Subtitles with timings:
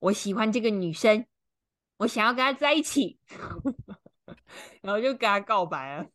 [0.00, 1.26] 我喜欢这个女生，
[1.98, 3.18] 我想要跟她在一起，
[4.80, 6.06] 然后就跟她告白了。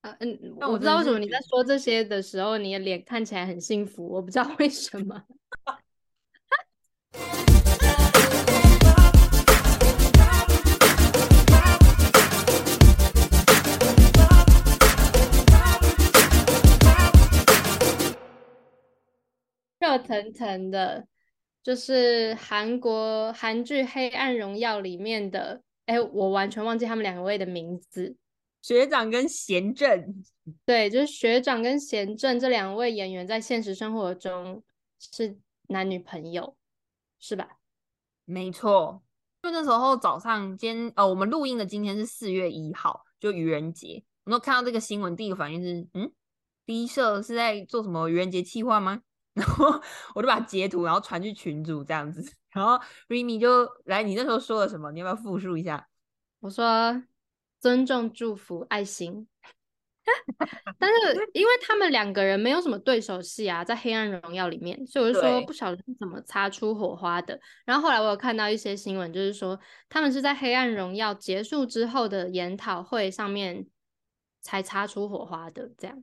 [0.00, 5.24] 啊嗯，那我我不知道为什么你在说这些的时候，你的脸看起来很幸福，我不知道为什么。
[19.80, 21.06] 热腾腾的，
[21.62, 28.16] 就是韩国韩剧《黑暗荣耀》里面的，哎，我完全忘记他们两位的名字。
[28.60, 30.24] 学长跟贤正，
[30.66, 34.62] 对，就是学长跟贤正这两位演员在现实生活中
[34.98, 36.56] 是男女朋友，
[37.20, 37.58] 是吧？
[38.24, 39.02] 没错。
[39.40, 44.02] 就那时候早上，今天呃，我们录音的今天是四月一号，就愚人节。
[44.24, 46.10] 我那看到这个新闻，第一个反应是，嗯，
[46.66, 49.02] 第一社是在做什么愚人节计划吗？
[49.38, 49.80] 然后
[50.14, 52.22] 我就把它截图，然后传去群主这样子。
[52.50, 54.90] 然后 Remy 就来，你那时候说了什么？
[54.92, 55.88] 你要不要复述一下？
[56.40, 57.02] 我说
[57.60, 59.28] 尊重、祝福、爱心。
[60.78, 60.96] 但是
[61.34, 67.38] 因为他们两个人没有什么对手戏啊，在《黑暗荣耀》里面，所以我就说不晓得是怎么擦出火花的。
[67.66, 69.60] 然后后来我有看到一些新闻，就是说
[69.90, 73.66] 他们是在《黑暗荣耀》结束之后的研讨会上面
[74.40, 76.02] 才擦出火花的，这样。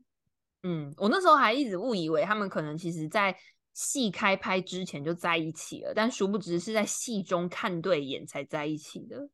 [0.67, 3.37] 嗯，我那时候还一直误以为他们可能其实在
[3.73, 9.29] 戏开拍之前就在一起了，但殊不知是在戏中看对眼才在一起的。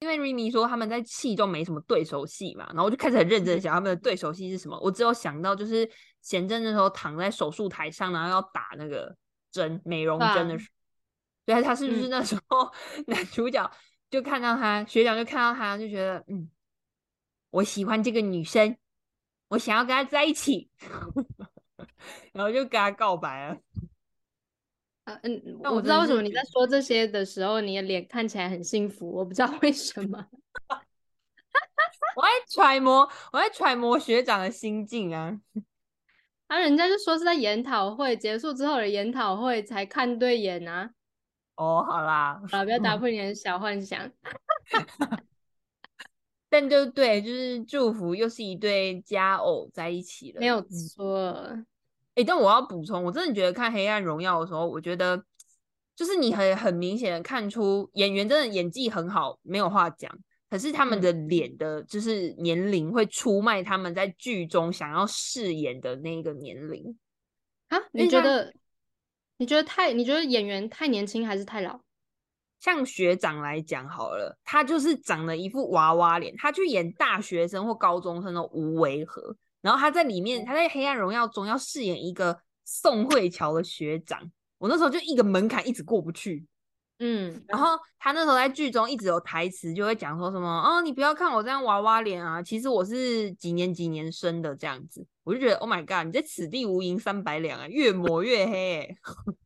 [0.00, 4.78] 因为 Remy 说他们在戏中没什么对手戏嘛，然后我就开始很认真想他们的对手戏是什么。
[4.80, 5.88] 我只有想到就是
[6.20, 9.16] 贤正那时候躺在手术台上，然后要打那个
[9.50, 10.70] 针美容针的啊时候，
[11.46, 12.70] 对，他是不是嗯那时候
[13.06, 13.70] 男主角
[14.10, 16.50] 就看到他，学长就看到他就觉得嗯，
[17.48, 18.76] 我喜欢这个女生，
[19.54, 20.68] 我想要跟他在一起，
[22.34, 23.56] 然后就跟他告白了。
[25.04, 30.26] 啊嗯，但我我不知道为什么你在说这些的时候，你的脸看起来很幸福，我不知道为什么。
[32.16, 35.38] 我在揣摩，我在揣摩学长的心境啊。
[36.48, 40.90] 啊，人家就说是在研讨会结束之后的研讨会才看对眼啊。
[41.54, 44.10] 哦，好啦，好了，不要打破你的小幻想。
[46.54, 50.38] 但就对，就是祝福又是一对佳偶在一起了。
[50.38, 51.58] 没有嗯错，
[52.14, 55.20] 诶，但我要补充，我真的觉得看《黑暗荣耀》的时候，我觉得
[55.96, 60.16] 就是你很很明显的看出演员真的演技很好，没有话讲。
[60.48, 66.96] 可是他们嗯的脸的，就是年龄会出卖他们在剧中想要饰演的那个年龄。
[67.66, 67.78] 啊？
[67.90, 68.54] 你觉得？
[69.38, 69.92] 你觉得太？
[69.92, 71.80] 你觉得演员太年轻还是太老？
[72.64, 79.36] 像学长来讲好了，他就是长了一副娃娃脸，他去演大学生或高中生的无违和。
[79.60, 84.18] 然后他在里面，他在《黑暗荣耀》中要饰演一个宋慧乔的学长，
[84.56, 86.46] 我那时候就一个门槛一直过不去。
[87.00, 95.06] 嗯，然后他那时候在剧中一直有台词，就会讲说什么哦，你不要看我这样娃娃脸啊，其实我是几年几年生的这样子。
[95.22, 98.96] 我就觉得 Oh my god，你在此地无银三百两啊，越抹越黑、欸。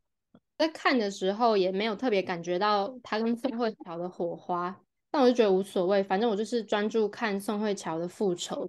[0.59, 4.77] 在看的时候也没有特别感觉到他跟宋慧乔的火花，
[5.09, 8.69] 但我就觉得无所谓，反正我就是专注看宋慧乔的复仇，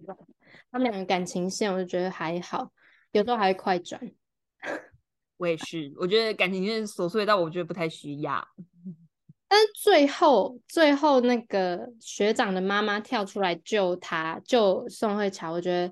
[0.71, 2.71] 他们两个感情线我就觉得还好，
[3.11, 3.99] 有时候还会快转。
[5.37, 8.47] 我也是，我觉得感情线琐碎到我觉得不太需要。
[9.47, 15.91] 但是最后，最后那个学长的妈妈跳出来救他，救宋慧乔，我觉得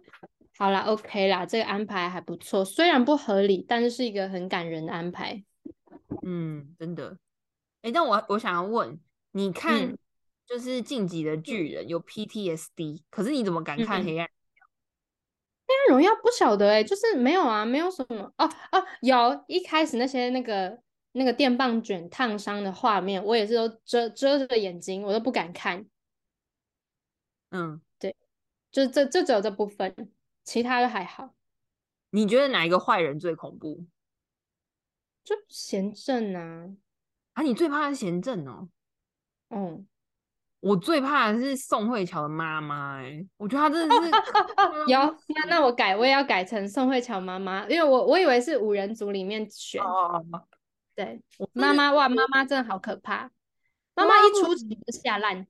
[0.58, 5.44] 好啦，OK 啦，这个安排还不错，虽然不合理，但是是一个很感人的安排。
[6.30, 7.18] 嗯，真的。
[7.84, 9.00] 哎，但我我想要问，
[9.32, 9.98] 你看嗯
[10.46, 14.30] 就是晋级的巨人有 PTSD，可是你怎么敢看嗯黑暗？
[15.70, 20.82] 那荣耀不晓得哎、就是没有啊，没有什么哦哦，有一开始那些那个
[21.14, 25.86] 那个电棒卷烫伤的画面，我也是都遮遮着眼睛，我都不敢看，
[27.52, 28.16] 嗯，对
[28.72, 30.12] 就这这只有这部分，
[30.44, 31.34] 其他的还好。
[32.10, 33.86] 你觉得哪一个坏人最恐怖？
[35.28, 36.70] 就贤正啊，
[37.34, 38.70] 啊，你最怕的是贤正哦。
[39.50, 39.86] 嗯，
[40.62, 44.12] 我最怕的是宋慧乔的妈妈，哎，我觉得她真的是
[44.88, 44.98] 有
[45.28, 50.24] 那那我改，我也要改成宋慧乔妈妈，因为我我以为是五人组里面选，哦，
[50.96, 51.22] 对，
[51.52, 53.30] 妈妈哇，妈妈真的好可怕，
[53.96, 55.46] 妈妈一出场就吓烂，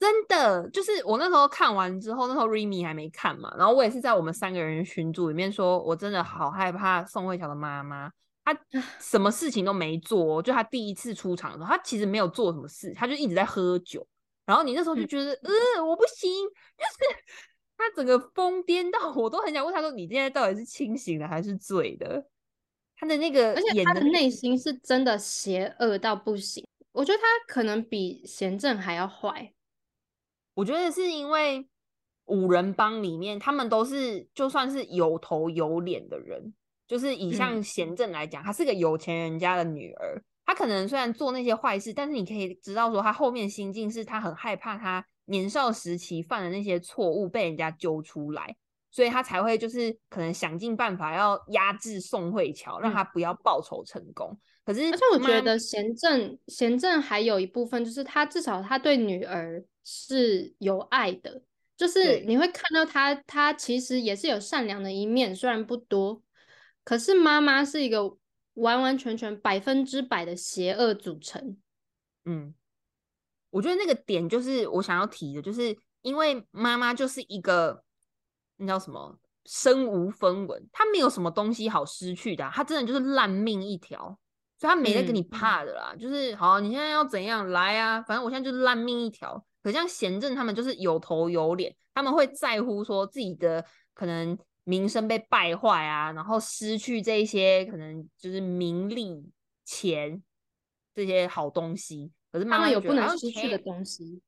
[0.00, 8.10] 真的就是我那时候看完之后，那时候 Remy 还没看嘛，然后我也是在我们三个人群组里面说，我真的好害怕宋慧乔的妈妈，
[8.44, 8.54] 她
[9.00, 14.06] 什么事情都没做哦，就他第一次出场的时候，他其实没有做什么事，他就一直在喝酒，
[14.44, 16.30] 然后你那时候就嗯觉得，呃，我不行，
[16.76, 17.22] 就是
[17.76, 22.28] 他整个疯癫到我都很想问他说，你现在到底是清醒的还是醉的？
[22.96, 26.64] 他的那个而且他的内心是真的邪恶到不行。
[26.92, 29.52] 我觉得他可能比贤正还要坏。
[30.54, 31.66] 我觉得是因为
[32.26, 36.54] 五人帮里面，他们都是就算是有头有脸的人，
[36.86, 48.54] 就是以像嗯贤正来讲，她是个有钱人家的女儿，她可能虽然做那些坏事，但是你可以知道说，她后面心境是她很害怕她年少时期犯的那些错误被人家揪出来，
[48.90, 52.94] 所以她才会就是可能想尽办法要压制宋慧乔，让嗯。
[52.94, 54.38] 她不要报仇成功。
[54.66, 61.42] 可是，而且我觉得贤正贤正还有一部分就是他至少他对女儿是有爱的，
[61.76, 66.22] 就是你会看到他他其实也是有善良的一面，虽然不多，
[66.84, 68.16] 可是妈妈是一个
[68.54, 71.56] 完完全全百分之百的邪恶组成。
[72.24, 72.54] 嗯，
[73.50, 77.82] 我觉得那个点就是我想要提的，就是因为妈妈就是一个
[78.56, 84.18] 那叫什么身无分文，她没有什么东西好失去的啊、她真的就是烂命一条，
[84.58, 85.94] 所以她没得跟你嗯怕的啦。
[85.98, 88.00] 就是好，你现在要怎样来啊？
[88.02, 89.44] 反正我现在就是烂命一条。
[89.62, 93.64] 可像贤正他们就是有头有脸，他们会在乎说自己的
[93.94, 99.30] 可能名声被败坏啊，然后失去这一些可能就是名利、
[99.64, 100.22] 钱
[100.94, 102.10] 这些好东西。
[102.32, 104.20] 可是妈妈有不能失去的东西。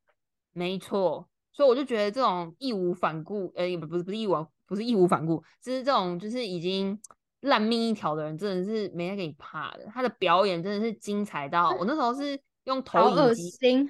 [0.53, 6.99] 没错，所以我就觉得这种义无反顾，呃，不不是不是义无不是义无反顾，就是这种就是已经
[7.41, 9.87] 烂命一条的人，真的是没人给你怕的。
[9.93, 13.87] 他的表演真的是精彩到，我那时候是用投影机，心！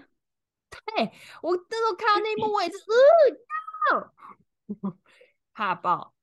[0.96, 2.76] 对我那时候看到那一幕，我也是
[3.92, 4.92] 呃，
[5.54, 6.14] 怕爆。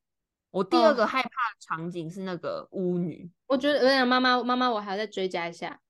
[0.54, 5.82] 我第二哦个害怕的场景是那个巫女，我觉得，我想妈妈妈妈，我还要再追加一下，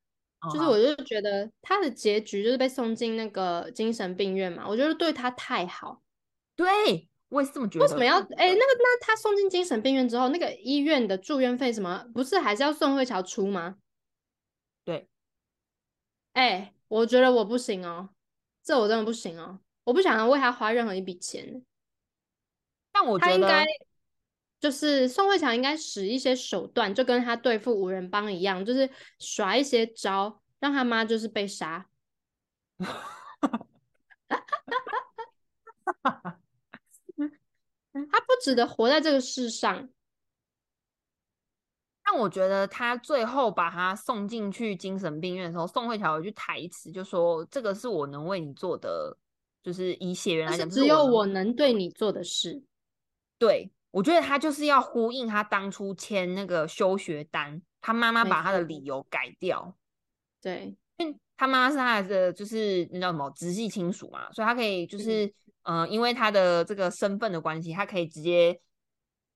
[0.53, 6.01] 就是哦我就觉得她的结局就是被送进那个精神病院嘛，我觉得对她太好。
[6.55, 7.83] 对我也是这么觉得。
[7.83, 8.19] 为什么要？
[8.19, 13.75] 哎、那个那她送进精神病院之后，那个医院的住院费什么，不是还是要宋慧乔出吗？
[14.85, 15.09] 对，
[16.31, 18.11] 哎、我觉得我不行哦，
[18.63, 21.65] 这我真的不行哦，我不想要为他花任何一笔钱。
[22.93, 23.65] 但我觉得他应该
[24.63, 28.89] 就是宋慧乔应该使一些手段，就跟他对付五人帮一样，就是
[29.19, 31.85] 耍一些招，让他妈就是被杀。
[32.79, 32.87] 他
[38.21, 39.89] 不值得活在这个世上。
[42.01, 49.17] 但我觉得他最后把他送进去精神病院的时候，宋慧乔有一句台词就说：“这个是我能为你做的，
[49.61, 52.63] 就是以血缘来讲，只有我能对你做的事。
[53.37, 59.75] 对，我觉得他就是要呼应他当初签那个休学单，他妈妈把他的理由改掉，
[60.41, 65.27] 对，因为他妈妈是他的就是那叫什么直系亲属嘛，所以他可以就是
[65.61, 68.59] 嗯、呃因为他的这个身份的关系，他可以直接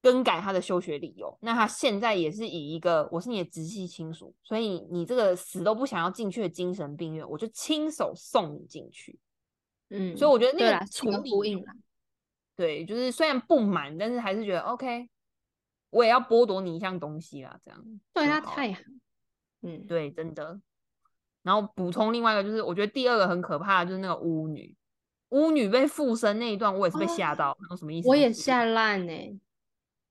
[0.01, 1.37] 更改他的休学理由。
[1.41, 9.19] 那他现在也是以一个我是你的直系亲属，所以你这个死都不想要进去的精神病院，我就亲手送你进去。
[9.91, 11.73] 嗯，所以我觉得那个呼应啦。
[12.57, 15.07] 对，就是虽然不满，但是还是觉得 OK，
[15.91, 17.81] 我也要剥夺你一项东西啦，这样
[18.13, 18.81] 对他太好，
[19.61, 20.59] 嗯，对，真的。
[21.43, 24.75] 然后补充另外一个，就是我觉得第二个很可怕的就是那个巫女，
[25.29, 28.07] 巫女被附身那一段，我也是被吓到，那什么意思？
[28.07, 29.39] 哦我也吓烂呢。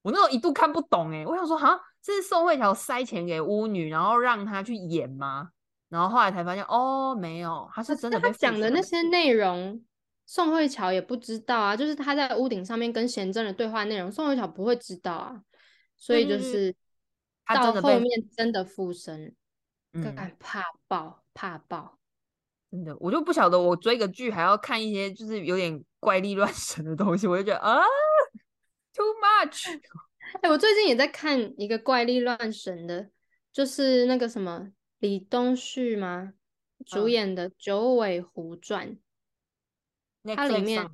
[0.03, 5.51] 我那时候一度看不懂哎、我想说哈，这是宋慧乔塞钱给巫女，然后让她去演吗？
[5.89, 9.85] 然后后来才发现哦，没有，她是真的被他讲的那些内容，
[10.27, 15.41] 宋慧乔也不知道啊，就是他在屋顶上面跟贤正的对话内容，宋慧乔不会知道啊，
[15.97, 16.75] 所以就是
[17.45, 19.35] 他到后面真的附身，
[19.93, 21.99] 嗯，干怕爆怕爆。
[22.73, 27.81] 真的，我就不晓得我追个剧还要看一些就是有点怪力乱神的东西，我就觉得啊
[28.93, 29.81] ，too much。
[30.43, 33.09] 哎、我最近也在看一个怪力乱神的，
[33.53, 36.33] 就是那个什么李东旭吗？
[36.85, 38.89] 主嗯演的《九尾狐传》。
[40.35, 40.89] 它里面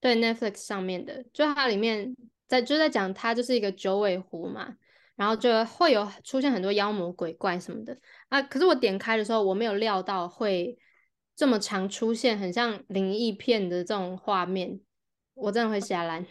[0.00, 2.14] 对 Netflix 上面的，就它里面
[2.48, 4.76] 在就在讲它就是一个九尾狐嘛，
[5.14, 7.96] 然后就会有出现很多妖魔鬼怪什么的
[8.28, 8.42] 啊。
[8.42, 10.76] 可是我点开的时候，我没有料到会
[11.36, 14.80] 这么常出现很像灵异片的这种画面，
[15.34, 16.26] 我真的会吓烂。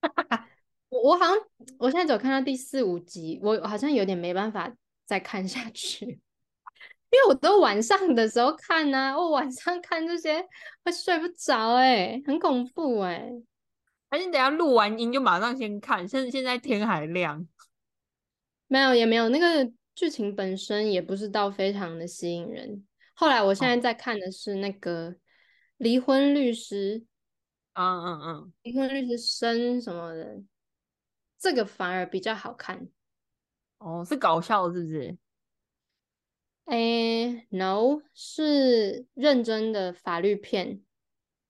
[0.88, 1.36] 我我好像
[1.78, 6.20] 我现在只有看到第四五集，我好像有点没办法再看下去。
[7.12, 10.42] 因为我都晚上的时候看呐、 我晚上看这些
[10.82, 13.30] 会睡不着，哎，很恐怖哎、
[14.08, 17.46] 还是等下录完音就马上先看，甚至现在天还亮。
[18.66, 22.86] 没有也没有，那个剧情本身也不是到非常的吸引人。
[23.12, 25.10] 后来我现在在看的是那个
[25.76, 27.00] 《离婚律师》，
[27.74, 30.42] 嗯嗯嗯，离婚律师生什么的，
[31.38, 32.88] 这个反而比较好看。
[33.76, 35.18] 哦，是搞笑是不是？
[36.64, 40.80] 哎，no，是认真的法律片，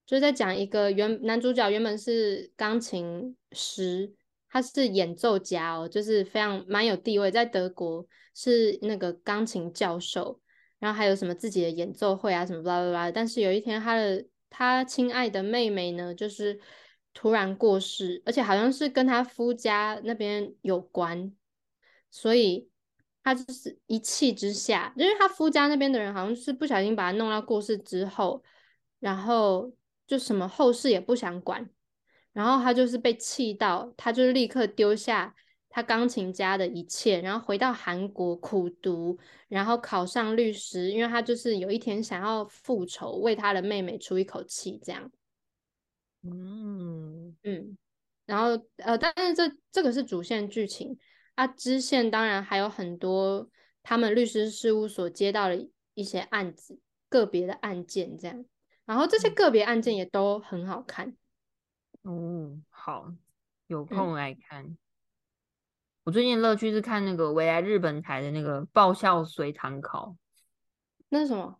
[0.06, 4.14] 就是在讲一个原男主角原本是钢琴师，
[4.48, 8.04] 他是演奏家哦，就是非常蛮有地位，在德国
[8.34, 10.40] 是那个钢琴教授，
[10.78, 13.10] 然后还有什么自己的演奏会啊什么巴拉巴拉。
[13.12, 16.58] 但是有一天，他的他亲爱的妹妹呢，就是
[17.12, 21.32] 突然过世，而且好像是跟他夫家那边有关，
[22.10, 22.71] 所以。
[23.24, 28.42] 他就是一气之下，因为他夫家那边的人好像是不小心把他弄到过世之后，
[28.98, 29.72] 然后
[30.06, 31.70] 就什么后事也不想管，
[32.32, 35.34] 然后他就是被气到，他就立刻丢下
[35.68, 39.16] 他钢琴家的一切，然后回到韩国苦读，
[39.48, 45.10] 然后考上律师，因为他就是有一天想要复仇，为他的妹妹出一口气，这样。
[46.24, 47.78] 嗯嗯，
[48.26, 50.98] 然后呃，但是这这个是主线剧情。
[51.34, 53.48] 啊，支线当然还有很多，
[53.82, 58.44] 他们律师事务所接到的一些案子，个别的案件这样，
[58.84, 61.16] 然后这些个别案件也都很好看。
[62.02, 63.12] 哦，好，
[63.66, 64.76] 有空来看。
[66.04, 70.16] 我最近乐趣是看那个未来日本台的那个爆笑随堂考。
[71.08, 71.58] 那是什么？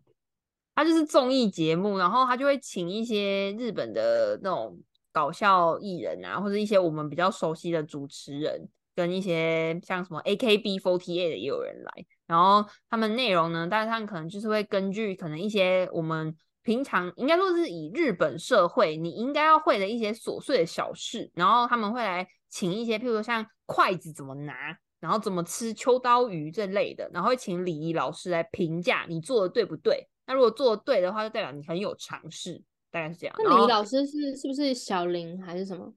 [0.75, 8.67] 他就是综艺节目，然后他就会请一些日本的那种搞笑艺人啊，或者一些我们比较熟悉的主持人。
[8.95, 30.07] 跟一些像什么 AKB48 的也有人来，然后他们内容呢，大致上可能就是会根据可能一些我们平常应该说是以日本社会你应该要会的一些琐碎的小事，然后他们会来请一些，譬如说像筷子怎么拿，然后怎么吃秋刀鱼这类的，然后会请礼仪老师来评价你做的对不对。
[30.25, 33.35] 那如果做的对的话，就代表你很有尝试，大概是这样。
[33.39, 35.93] 那礼仪老师是是不是小林还是什么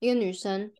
[0.00, 0.70] 一个女生？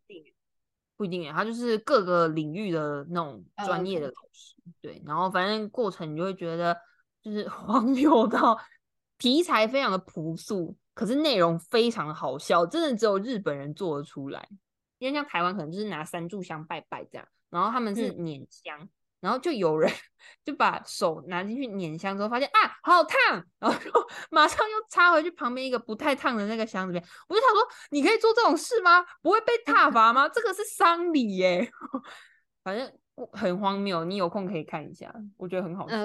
[0.99, 5.01] 不一定诶，他就是各个领域的那种专业的老师，对。
[5.07, 6.77] 然后反正过程你就会觉得
[7.23, 8.59] 就是 荒谬到
[9.17, 14.47] 题材非常的朴素，可是内容非常的好笑，真的只有日本人做得出来。
[14.99, 18.89] 因为像台湾可能就是拿三炷香拜拜这样，然后他们是捻香。
[19.21, 19.91] 然后就有人
[20.45, 23.91] 就把手拿进去捻香之后，发现啊好烫，然后就
[24.31, 27.09] 马上又插回去旁边一个不太烫的那个箱子里面。
[27.29, 27.61] 我就想说，
[27.91, 29.05] 你可以做这种事吗？
[29.23, 30.29] 不会被踏伐吗？
[30.29, 31.69] 这个是丧礼耶，
[32.63, 32.93] 反正
[33.33, 34.05] 很荒谬。
[34.05, 35.97] 你有空可以看一下，我觉得很好笑。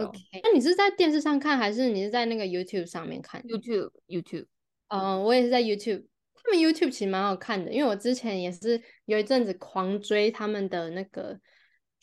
[0.44, 4.48] 那你是在电视上看，还是你是在那个 YouTube 上面看？YouTube YouTube。
[4.88, 6.06] 嗯，我也是在 YouTube。
[6.36, 11.40] 他们 YouTube 其实蛮好看的，因为我之前也是有一阵子狂追他们的那个。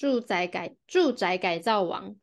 [0.00, 2.16] 住宅改住宅改造王，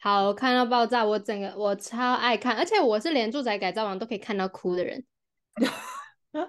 [0.00, 1.04] 好看到爆炸！
[1.04, 5.04] 我整个我超爱看，而且我是连住宅改造王都可以看到哭的人，
[6.32, 6.48] 怎么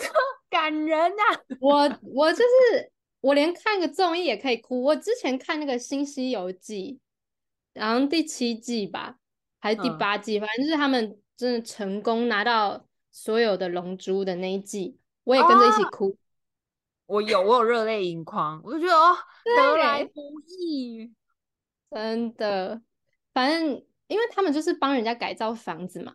[0.00, 0.18] 这么
[0.50, 1.56] 感人呐？
[1.60, 2.90] 我我就是
[3.20, 4.82] 我连看个综艺也可以哭。
[4.82, 6.98] 我之前看那个《新西游记》，
[7.80, 9.18] 然后第七季吧，
[9.60, 16.16] 还是第八季，反正就是他们真的成功拿到所有的龙珠的那一季，我也跟着一起哭。
[17.08, 19.16] 我有，我有热泪盈眶，我就觉得哦，
[19.56, 21.10] 得来不易，
[21.90, 22.82] 真的。
[23.32, 26.14] 反正因为他们就是帮人家改造房子嘛，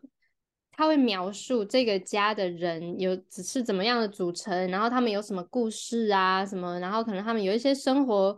[0.72, 8.38] 他会描述这个家的人有只是怎么样的组成，然后他们有什么故事啊什么，然后可能他们有一些生活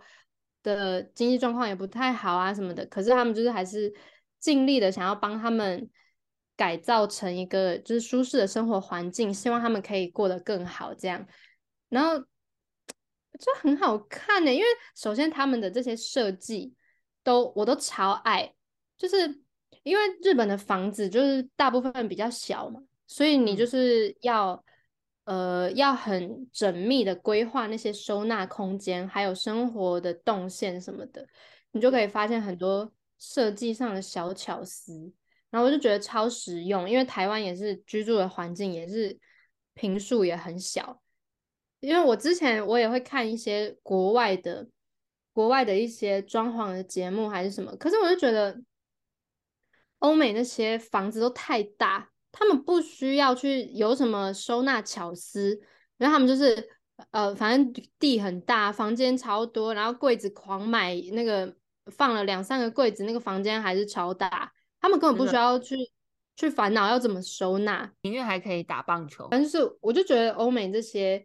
[0.63, 3.93] 的经济状况也不太好啊什么的，可是他们就是还是
[4.39, 5.89] 尽力的想要帮他们
[6.55, 11.27] 改造成一个就是舒适的生活环境，希望他们可以过得更好这样，
[11.89, 12.25] 然后。
[13.37, 14.65] 就很好看呢，因为
[14.95, 16.73] 首先他们的这些设计
[17.23, 18.53] 都我都超爱，
[18.97, 19.41] 就是
[19.83, 24.63] 因为日本的房子就是大部分比较小嘛，所以你就是要
[25.25, 31.27] 呃要很缜密的规划那些收纳空间，还有生活的动线什么的，
[31.71, 35.11] 你就可以发现很多设计上的小巧思，
[35.49, 39.17] 然后我就觉得超实用，因为台湾也是居住的环境也是
[39.73, 41.01] 平数也很小。
[41.85, 44.67] 因为我之前我也会看一些国外的、
[45.31, 48.59] 国外的一些装潢的节目还是什么，可是我就觉得
[49.99, 55.61] 欧美那些房子都太大，他们不需要去有什么收纳巧思，
[55.97, 56.67] 然后他们就是
[57.11, 61.55] 呃，反正地很大，房间超多，然后柜子狂买那个
[61.91, 64.51] 放了两三个柜子，那个房间还是超大，
[64.81, 65.75] 他们根本不需要去
[66.35, 69.27] 去烦恼要怎么收纳，因为还可以打棒球。
[69.29, 71.23] 但是我就觉得欧美这些。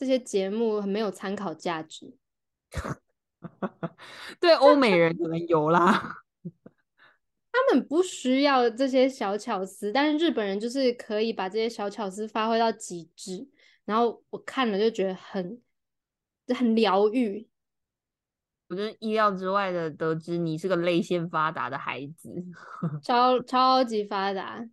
[0.00, 2.16] 这些节目很没有参考价值，
[4.40, 6.22] 对欧美人可能有啦，
[7.52, 13.46] 他们不需要这些小巧思，但是日本人就是可以把这些小巧思发挥到极致，
[13.84, 15.60] 然后我看了就觉得很
[16.56, 17.46] 很疗愈，
[18.68, 22.42] 我觉得意料之外的得知你是个泪腺发达的孩子，
[23.04, 24.66] 超超级发达。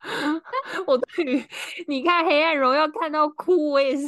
[0.86, 1.44] 我对于
[1.86, 4.06] 你看《黑暗荣耀》看到哭，我也是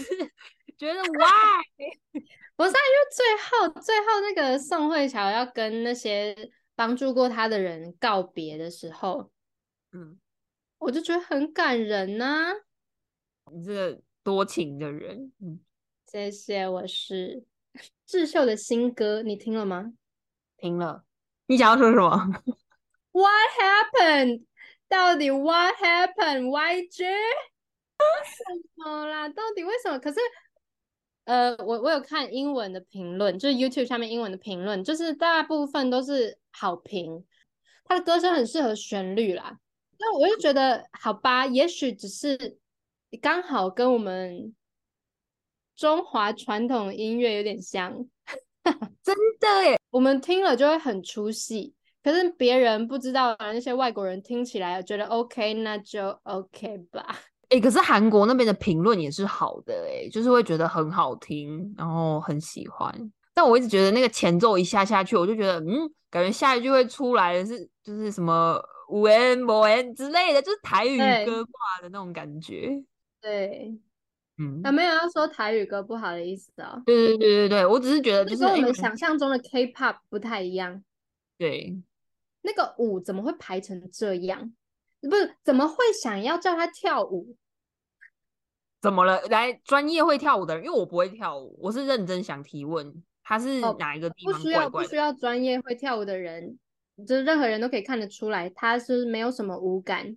[0.78, 2.22] 觉得 why？
[2.56, 2.80] 不是，因为
[3.10, 6.36] 最后最后那个宋慧乔要跟那些
[6.76, 9.30] 帮助过他的人告别的时候，
[9.92, 10.18] 嗯，
[10.78, 12.52] 我就觉得很感人呐、
[13.50, 15.58] 你这个多情的人，嗯，
[16.06, 17.42] 谢谢，我是
[18.06, 19.92] 智秀的新歌，你听了吗
[20.58, 21.04] 听了，
[21.46, 22.42] 你想要说什么
[23.12, 24.44] ？？What happened？
[24.90, 27.04] 到底 What happened？YG？
[27.04, 28.44] 为什
[28.74, 29.28] 么啦？
[29.28, 29.98] 到底为什么？
[29.98, 30.18] 可是，
[31.24, 37.24] 呃，我我有看英文的评论，就是 YouTube 下面英文的评论，就是大部分都是好评。
[37.84, 39.58] 他的歌声很适合旋律啦，
[39.98, 42.58] 那我就觉得好吧，也许只是
[43.20, 44.54] 刚好跟我们
[45.76, 47.92] 中华传统音乐有点像，
[49.04, 51.74] 真的耶，我们听了就会很出戏。
[52.02, 57.18] 可是别人不知道，那些外国人听起来觉得 OK，那就 OK 吧。
[57.50, 63.12] 哎、可是韩国那边的评论也是好的，哎，就是会觉得很好听，然后很喜欢。
[63.34, 72.70] 但我一直觉得那个前奏一下下去，我就觉得，嗯，感觉下一句会出来的是就是什么五 n 某 n 之类的，就是台语歌挂的那种感觉。
[73.20, 73.72] 对，
[74.38, 80.82] 嗯，啊，没有要说台语歌不好的意思哦，对对对对对，我只是觉得就是我们想象中的 K-pop 不太一样。
[81.38, 81.76] 对，
[82.42, 84.52] 那个舞怎么会排成这样？
[85.00, 87.36] 不是，怎么会想要叫他跳舞？
[88.80, 89.20] 怎么了？
[89.28, 94.96] 来，专业会跳舞的人，因为我不会跳舞，我是认真想提问，他是哦哪一个地不方需要不需？
[94.96, 96.58] 要专业会跳舞的人，
[97.06, 100.16] 就是任何人都可以看得出来，他是没有什么舞感。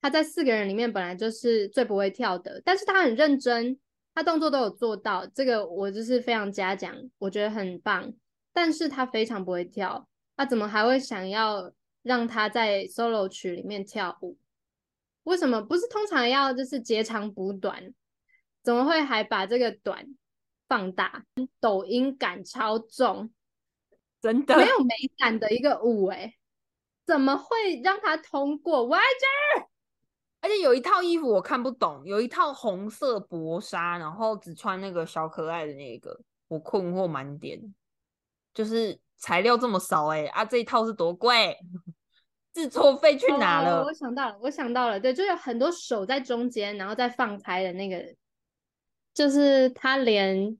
[0.00, 3.78] 他在四个人里面本来就是最不会跳的，但是他很认真，
[4.14, 8.12] 他动作都有做到，这个我就是非常嘉奖，我觉得很棒。
[8.52, 11.72] 但是他非常不会跳，他怎么还会想要
[12.02, 14.36] 让他在 solo 曲里面跳舞？
[15.24, 17.94] 为什么不是通常要就是截长补短？
[18.62, 20.06] 怎么会还把这个短
[20.68, 21.24] 放大？
[21.60, 23.30] 抖音感超重，
[24.20, 26.34] 真的没有美感的一个舞哎、
[27.06, 29.66] 怎么会让他通过？YG
[30.40, 37.74] 而且有一套衣服我看不懂，有一套红色薄纱，然后只穿那个小可爱的那个，我困惑满点。
[38.52, 41.56] 就是材料这么少哎、啊，这一套是多贵？
[42.54, 43.80] 制作费去哪了？
[43.80, 48.14] 哦我想到了，我想到了，对，就有很多手在中间，然后再放开的那个，
[49.12, 50.56] 就是他连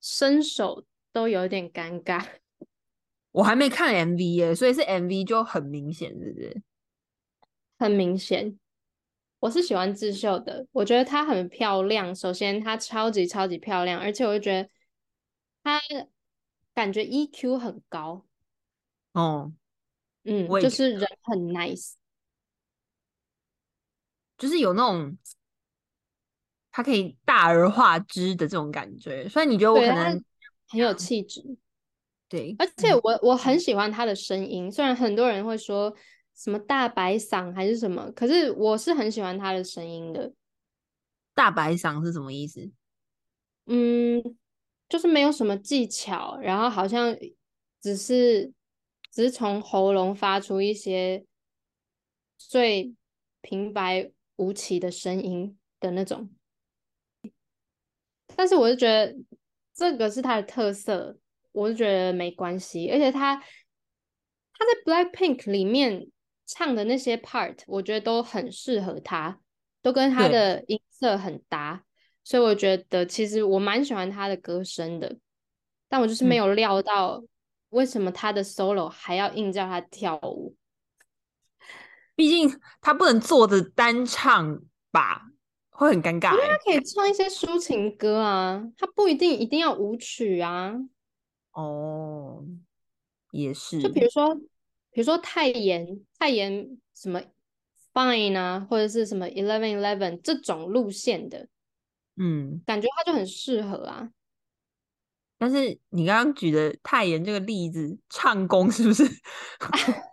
[0.00, 2.24] 伸手都有点尴尬。
[3.32, 6.62] 我还没看 MV 耶、所以是 MV 就很明显，是不是？
[7.76, 8.56] 很明显，
[9.40, 12.14] 我是喜欢智秀的，我觉得她很漂亮。
[12.14, 14.68] 首先，她超级超级漂亮，而且我就觉得
[15.64, 15.80] 她
[16.74, 18.24] 感觉 EQ 很高，
[19.12, 19.52] 哦，
[20.24, 21.94] 嗯，就是人很 nice。
[24.38, 25.16] 就是有那种
[26.70, 29.28] 他可以大而化之的这种感觉。
[29.28, 30.24] 所以你觉得我可能
[30.68, 31.40] 很有气质，
[32.28, 35.94] 对，而且我我很喜欢他的声音，虽然很多人会说
[36.34, 40.32] 什么大白嗓还是什么，可是我是很喜欢他的声音的。
[41.34, 42.70] 大白嗓是什么意思？
[43.66, 44.20] 嗯，
[44.92, 47.16] 就是没有什么技巧，然后好像
[47.80, 48.52] 只是
[49.10, 51.24] 只是从喉咙发出一些
[52.36, 52.94] 最
[53.40, 56.28] 平白无奇的声音的那种。
[58.36, 59.16] 但是我就觉得
[59.72, 61.16] 这个是他的特色，
[61.52, 62.90] 我就觉得没关系。
[62.90, 63.46] 而且他他
[64.66, 66.06] 在 Blackpink 里面
[66.44, 69.40] 唱的那些 part，我觉得都很适合他，
[69.80, 71.82] 都跟他的音色很搭。
[72.24, 75.16] 所以我觉得其实我蛮喜欢他的歌声的，
[75.88, 77.22] 但我就是没嗯有料到
[77.70, 80.54] 为什么他的 solo 还要硬叫他跳舞。
[82.14, 85.22] 毕竟他不能坐着单唱吧，
[85.70, 86.58] 会很尴尬因为他欸。
[86.64, 90.74] 可以唱一些抒情歌啊，他不一定一定要舞曲啊。
[91.52, 92.44] 哦，
[93.30, 94.34] 也是，就比如说，
[94.90, 97.20] 比如说泰妍，泰妍什么
[97.92, 101.48] Fine 啊，或者是什么 Eleven Eleven 这种路线的
[102.16, 104.10] 嗯，感觉，他就很适合啊。
[105.38, 109.02] 但是你刚刚举的泰妍这个例子，唱功是不是？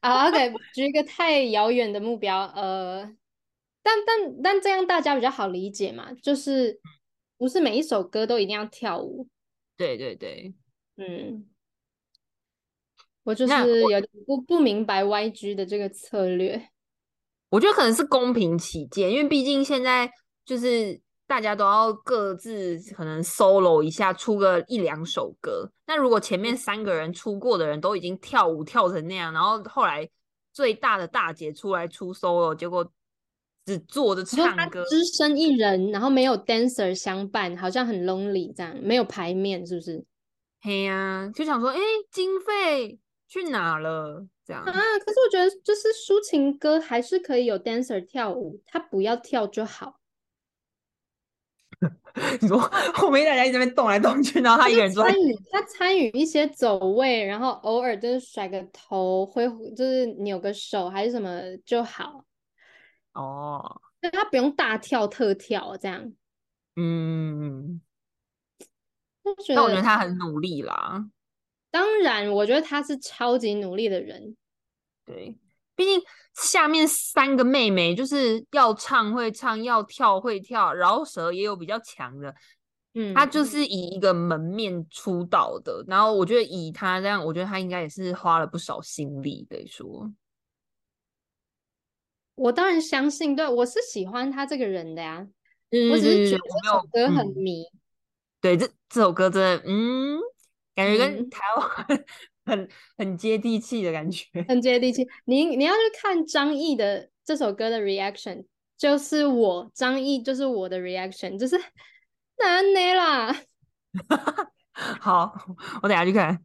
[0.00, 3.04] 啊，OK，举一个太遥远的目标，呃，
[3.82, 6.80] 但但但这样大家比较好理解嘛，就是
[7.38, 9.28] 不是每一首歌都一定要跳舞，
[9.76, 10.54] 对对对，
[10.96, 11.48] 嗯，
[13.24, 16.70] 我就是有点不不明白 YG 的这个策略，
[17.50, 20.10] 我觉得可能是公平起见，因为毕竟现在
[20.46, 25.70] 就是大家都要各自可能 solo 一下，出个一两首歌。
[25.86, 30.08] 那如果前面三个人出过的人都已经跳舞跳成那样，然后后来
[30.52, 32.88] 最大的大姐出来出 solo，结果
[33.64, 40.04] 只坐着唱歌，只身一人，然后没有 dancer 相伴，好像很 lonely 这样，没有牌面，是不是？
[40.60, 41.78] 嘿呀，就想说，哎，
[42.10, 44.24] 经费去哪了？
[44.44, 44.72] 这样啊？
[44.72, 49.98] 可是我觉得，就是抒情歌还是可以有 dancer 跳舞，他不要跳就好。
[52.40, 52.58] 你说
[52.94, 62.24] 后面大家一直在动来动去，然后他一个人参与，他参与一些走位，然后偶尔就是甩个头，挥就是扭个手还是什么就好。
[63.12, 66.12] 哦，那他不用大跳特跳这样。
[66.76, 67.80] 嗯，
[69.22, 71.06] 那我觉得他很努力啦。
[71.70, 74.36] 当然，我觉得他是超级努力的人。
[75.04, 75.36] 对。
[75.76, 76.02] 毕竟
[76.34, 82.34] 下面三个妹妹就是要唱会唱，要跳会跳，饶舌也有比较强的。
[82.94, 85.84] 嗯，她就是以一个门面出道的。
[85.86, 89.46] 然后我觉得以她这样，我觉得她应该也是花了不少心力。
[89.48, 90.10] 得说，
[92.34, 95.26] 我当然相信，对我是喜欢她这个人的呀。
[95.70, 97.64] 嗯我只是觉得这首歌很迷。
[98.40, 100.18] 对，这这首歌真的，嗯，
[100.74, 102.04] 感觉跟台湾。
[102.46, 105.06] 很很接地气的感觉，很接地气。
[105.26, 108.46] 你你要去看张译的这首歌的 reaction，
[108.78, 111.58] 就是我张译就是我的 reaction，就是
[112.38, 113.36] 难呢啦。
[115.00, 115.32] 好，
[115.82, 116.40] 我等下去看。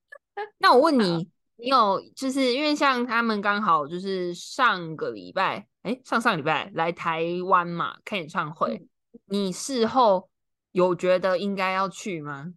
[0.58, 8.86] 那我问你，你有就是因为像他们刚好就是上个礼拜，哎，上上礼拜来台湾嘛看演唱会，
[9.26, 10.28] 你事后
[10.72, 12.52] 有觉得应该要去吗？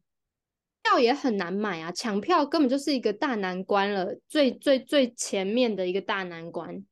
[0.91, 6.83] 票也很难买啊，抢票根本就是一个大难关了，最最最前面的一个大难关。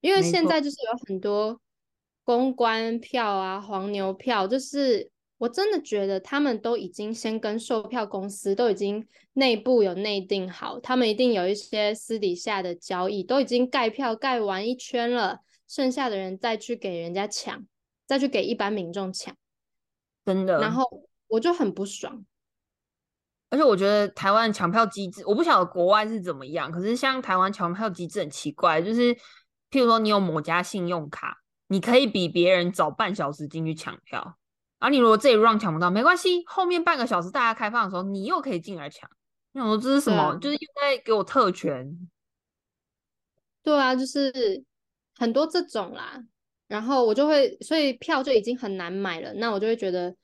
[0.00, 1.60] 因为现在就是有很多
[2.24, 17.64] 公关票啊、黄牛票，就是我真的觉得他们都已经先跟售票公司都已经内部有内定好，他们一定有一些私底下的交易，都已经盖票盖完一圈了，剩下的人再去给人家抢，
[18.06, 19.34] 再去给一般民众抢，
[20.26, 20.60] 真的。
[20.60, 20.84] 然后
[21.28, 22.26] 我就很不爽。
[23.54, 26.72] 而且我觉得台湾抢票机制，我不晓得国外是怎么样。
[26.72, 29.14] 可是像台湾抢票机制很奇怪，就是
[29.70, 31.36] 譬如说你有某家信用卡，
[31.68, 34.36] 你可以比别人早半小时进去抢票，
[34.80, 39.08] 而你如果这一 round 抢不到，没关系，后面半个小时大家开放的时候，你又可以进来抢。
[39.52, 40.36] 那我说这是什么？
[40.40, 41.96] 就是又在给我特权。
[43.62, 44.64] 对啊，就是
[45.16, 46.20] 很多这种啦。
[46.66, 49.32] 然后我就会，所以票就已经很难买了。
[49.34, 50.16] 那我就会觉得。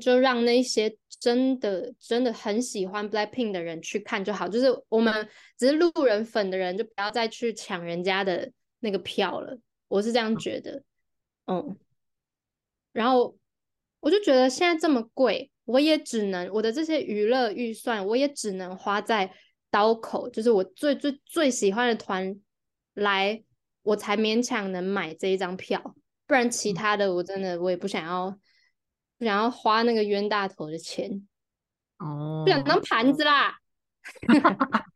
[0.00, 8.50] 就让那些真的真的很喜欢 Blackpink 的人去看就好，就是我们只是路人粉的人就不要再去抢人家的
[8.80, 9.58] 那个票了。
[9.88, 10.82] 我是这样觉得，
[11.46, 11.76] 嗯。
[12.92, 13.36] 然后
[14.00, 19.34] 我就觉得现在这么贵，我也只能我的这些娱乐预算，我也只能花在
[19.70, 22.40] 刀口，就是我最最最喜欢的团
[22.94, 23.42] 来，
[23.82, 25.94] 我才勉强能买这一张票，
[26.26, 28.38] 不然其他的我真的我也不想要。
[29.18, 31.26] 不想要花那个冤大头的钱
[31.98, 33.58] 哦，不想当盘子啦。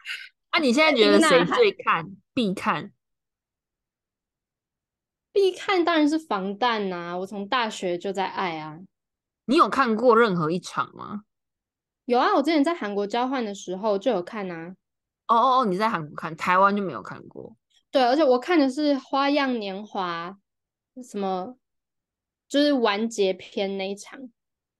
[0.52, 2.04] 那你现在 觉得谁最看
[2.34, 2.92] 必看？
[5.32, 7.16] 必看当然是防弹呐！
[7.18, 8.80] 我从大学就在爱啊。
[9.44, 11.22] 你有看过任何一场吗？
[12.06, 14.74] 有啊，我之前在韩国交换的时候就有看呐。
[15.28, 17.56] 哦哦哦，你在韩国看，台湾就没有看过。
[17.90, 20.36] 对，而且我看的是《花样年华》，
[21.08, 21.56] 什么？
[22.48, 24.18] 就是完结篇那一场，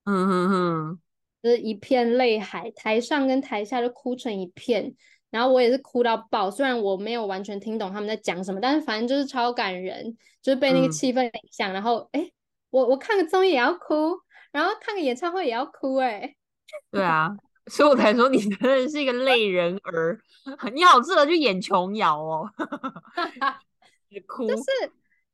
[0.04, 1.00] 嗯哼哼，
[1.42, 4.94] 就是一片泪海，台上跟台下都哭成一片，
[5.31, 6.50] 然后我也是哭到爆。
[6.50, 11.72] 虽然我没有完全听懂他们在讲什么，但是反正就是超感人，就是被那个气氛影响。
[11.72, 12.31] 然后，哎，
[12.70, 14.18] 我我看个综艺也要哭，
[14.50, 16.35] 然后看个演唱会也要哭，哎，
[16.90, 20.18] 对啊，所以我才说你真的是一个泪人儿，
[20.72, 22.50] 你好适合去演琼瑶哦，
[24.26, 24.64] 哭，就是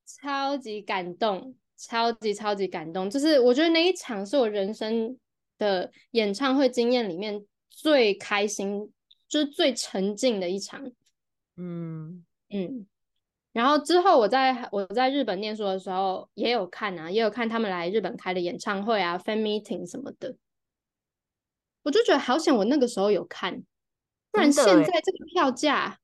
[0.04, 1.54] 超级感动。
[1.76, 5.18] 超级超级感动，就是我觉得那一场是我人生
[5.58, 8.92] 的演唱会经验里面最开心，
[9.28, 10.92] 就是最沉浸的一场。
[11.56, 12.86] 嗯嗯，
[13.52, 20.36] 然后之后我在我在日本念书的时候也有看啊，也有看他们来日本开的演唱会啊，fan meeting 什么的。
[21.82, 23.62] 我就觉得好险，我那个时候有看，
[24.30, 25.98] 不然现在这个票价，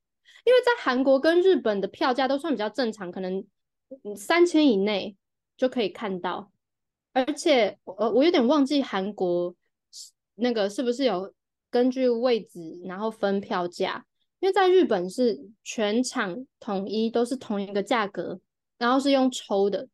[0.44, 3.44] 因为在韩国跟日本的票价都算比较正常，可能
[4.16, 5.16] 三千以内。
[5.60, 6.50] 就可以看到，
[7.12, 9.54] 而且我我有点忘记韩国
[10.36, 11.34] 那个是不是有
[11.68, 14.06] 根据位置然后分票价，
[14.38, 18.40] 因为在日本是全场统一都是同一个价格，
[18.78, 19.86] 然后是用抽的。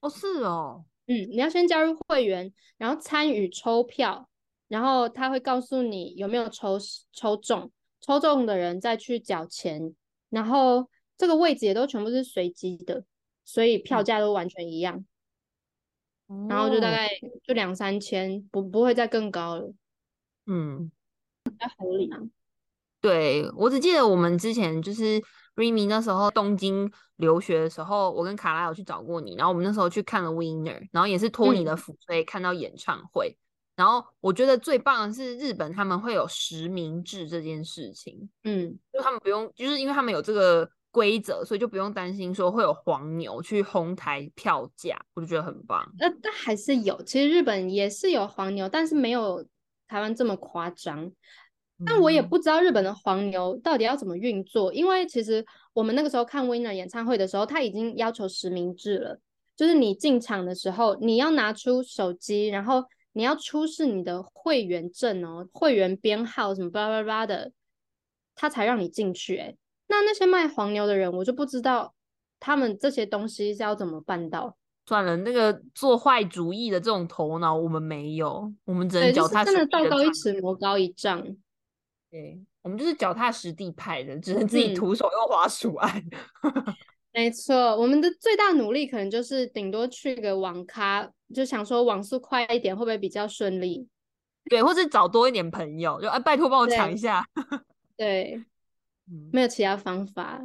[0.00, 4.28] 哦，是哦，嗯，你要先加入会员，然后参与抽票，
[4.68, 6.78] 然后他会告诉你有没有抽
[7.14, 9.94] 抽中，抽中的人再去缴钱，
[10.28, 13.04] 然后这个位置也都全部是随机的，
[13.44, 15.04] 所以票价都完全一样。
[16.48, 17.08] 然后就大哦概
[17.42, 19.72] 就两三千，不不会再更高了，
[20.46, 20.90] 嗯。
[21.44, 22.18] 比较合理啊。
[23.02, 25.22] 对，我只记得我们之前就是
[25.56, 33.36] Remy 那时候东京留学的时候，我跟卡拉有去找过你，然后我们那时候去看了 Winner，然后也是托你的嗯福，所以看到演唱会。
[33.76, 45.84] 然后我觉得最棒的是日本他们会有实名制这件事情，嗯，就他们不用，就是因为他们有这个规则，所以就不用担心说会有黄牛去哄抬票价，我就觉得很棒。
[45.98, 49.44] 那但还是有，其实日本也是有黄牛，但是没有
[49.88, 51.10] 台湾这么夸张。
[51.84, 59.18] 但我也嗯不知道日本的黄牛到底要怎么运作，因为其实我们那个时候看 Winner 演唱会的时候，他已经要求实名制了，
[59.56, 67.50] 就是你进场的时候，你要拿出手机，然后你要出示你的会员证哦，会员编号什么巴拉巴拉的，
[68.36, 69.56] 他才让你进去、欸。
[69.94, 71.94] 那那些卖黄牛的人，我就不知道
[72.40, 74.56] 他们这些东西是要怎么办到。
[74.86, 81.22] 算了，那个做坏主意的这种头脑我们没有，我们只能脚踏实地真的道高一尺，魔高一丈。
[82.10, 86.04] 对，我们就是脚踏实地派的，只能自己嗯徒手用滑鼠按。
[87.14, 93.88] 没错，我们的最大努力可能就是顶多去个网咖，就想说网速快一点，会不会比较顺利？
[94.50, 97.24] 对，或是找多一点朋友，就啊，拜托帮我抢一下。
[97.96, 98.44] 对，
[99.10, 100.40] 嗯，没有其他方法。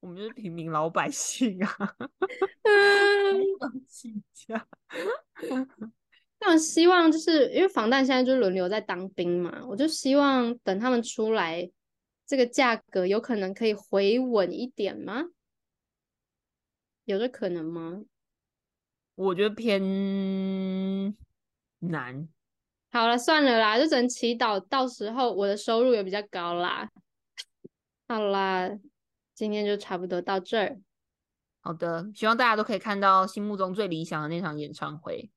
[0.00, 1.96] 我们就是平民老百姓啊，
[2.62, 4.66] 嗯，放弃家。
[6.38, 11.68] 但我希望就是因为防弹现在就轮流在当兵嘛，我就希望等他们出来，
[12.26, 15.24] 这个价格有可能可以回稳一点吗？
[17.04, 18.04] 有这可能吗？
[19.16, 19.82] 我觉得偏
[21.80, 22.28] 难。
[22.92, 26.88] 好了，算了啦，就只能祈祷到时候我的收入也比较高啦。
[28.08, 28.70] 好啦，
[29.34, 30.80] 今天就差不多到这儿。
[31.60, 35.30] 好的，希望大家都可以看到心目中最理想的那场演唱会。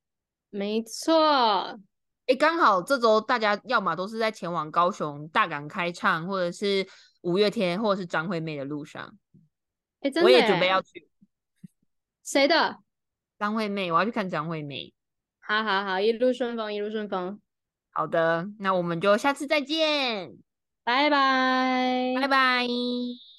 [0.50, 1.78] 没错，
[2.28, 6.88] 诶，刚好这周大家要么都是在前往高雄大港开唱，或者是
[7.22, 9.18] 五月天，或者是张惠妹的路上。
[10.00, 11.10] 哎，真我也准备要去
[12.24, 12.80] 谁的？
[13.38, 14.94] 张惠妹，我要去看张惠妹。
[15.40, 17.42] 好好好，一路顺风，一路顺风，
[17.90, 20.38] 好的，那我们就下次再见，
[20.84, 23.31] 拜拜，拜拜。